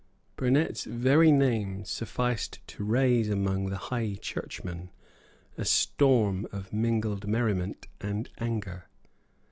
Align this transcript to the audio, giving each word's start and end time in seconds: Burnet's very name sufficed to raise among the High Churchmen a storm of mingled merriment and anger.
Burnet's 0.35 0.83
very 0.85 1.31
name 1.31 1.85
sufficed 1.85 2.59
to 2.69 2.83
raise 2.83 3.29
among 3.29 3.67
the 3.69 3.77
High 3.77 4.15
Churchmen 4.19 4.89
a 5.59 5.63
storm 5.63 6.47
of 6.51 6.73
mingled 6.73 7.27
merriment 7.27 7.85
and 8.01 8.27
anger. 8.39 8.87